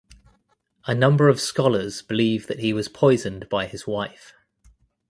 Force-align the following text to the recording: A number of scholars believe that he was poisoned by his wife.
A 0.87 0.95
number 0.95 1.29
of 1.29 1.39
scholars 1.39 2.01
believe 2.01 2.47
that 2.47 2.57
he 2.61 2.73
was 2.73 2.87
poisoned 2.87 3.47
by 3.49 3.67
his 3.67 3.85
wife. 3.85 4.33